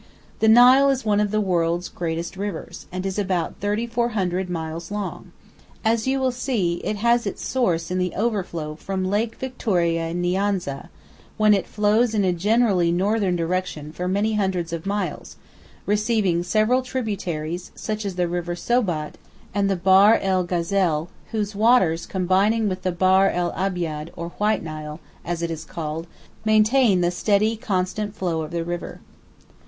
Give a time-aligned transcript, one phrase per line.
[0.39, 5.31] The Nile is one of the world's great rivers, and is about 3,400 miles long.
[5.85, 10.89] As you will see, it has its source in the overflow from Lake Victoria Nyanza,
[11.37, 15.35] when it flows in a generally northern direction for many hundreds of miles,
[15.85, 19.19] receiving several tributaries, such as the River Sobat
[19.53, 24.63] and the Bahr el Ghazal, whose waters, combining with the Bahr el Abiad, or White
[24.63, 26.07] Nile, as it is called,
[26.43, 28.99] maintain the steady constant flow of the river.